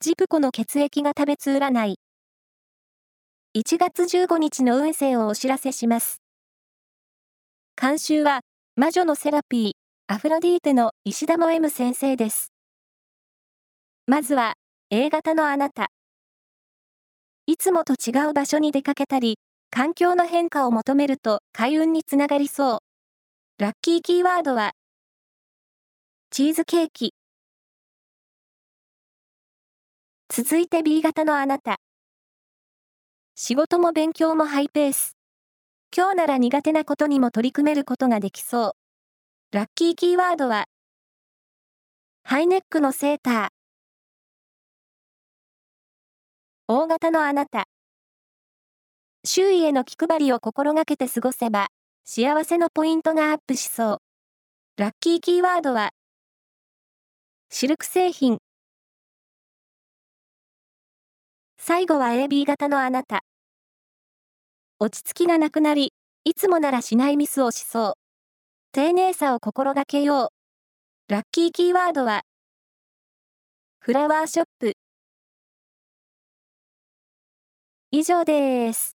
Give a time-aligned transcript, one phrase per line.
[0.00, 1.98] ジプコの血液が食べつ占い。
[3.56, 6.22] 1月15日の運勢をお知らせします。
[7.76, 8.42] 監修は、
[8.76, 9.72] 魔女のセラピー、
[10.06, 12.52] アフロディーテの石田も M 先生です。
[14.06, 14.54] まずは、
[14.90, 15.88] A 型のあなた。
[17.46, 22.78] いつもと違う場所に出かけたり、環境の変化を求めると開運につながりそう。
[23.60, 24.70] ラッキーキーワードは、
[26.30, 27.14] チーズケーキ。
[30.40, 31.80] 続いて B 型のあなた。
[33.34, 35.16] 仕事も勉強もハイペース。
[35.92, 38.72] 今日なら苦手なことにも取り組めることができそう。
[39.50, 40.66] ラッキーキーワードは、
[42.22, 43.48] ハイネックのセーター。
[46.68, 47.66] 大型のあなた。
[49.24, 51.66] 周囲への気配りを心がけて過ごせば、
[52.04, 53.98] 幸せのポイントがアップしそう。
[54.76, 55.90] ラッキーキーワードは、
[57.50, 58.38] シルク製品。
[61.68, 63.24] 最後は AB 型のあなた。
[64.78, 65.92] 落ち着きがなくなり、
[66.24, 67.92] いつもならしないミスをしそう。
[68.72, 70.32] 丁寧さを心がけよ
[71.08, 71.12] う。
[71.12, 72.22] ラッキーキーワードは、
[73.80, 74.72] フラワーショップ。
[77.90, 78.97] 以上です。